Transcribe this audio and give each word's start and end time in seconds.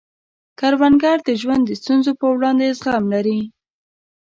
کروندګر 0.59 1.17
د 1.27 1.29
ژوند 1.41 1.63
د 1.65 1.71
ستونزو 1.81 2.11
په 2.19 2.25
وړاندې 2.35 2.65
زغم 2.79 3.05
لري 3.13 3.39